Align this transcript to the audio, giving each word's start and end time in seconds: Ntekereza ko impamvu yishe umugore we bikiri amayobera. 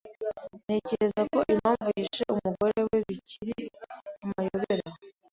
Ntekereza 0.65 1.21
ko 1.33 1.39
impamvu 1.53 1.87
yishe 1.99 2.23
umugore 2.35 2.79
we 2.87 2.97
bikiri 3.07 3.57
amayobera. 4.23 4.87